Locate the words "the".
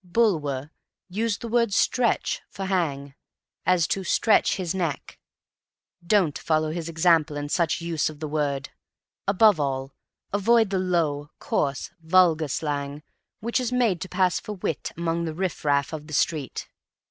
1.41-1.47, 8.19-8.27, 10.71-10.79, 15.25-15.35, 16.07-16.13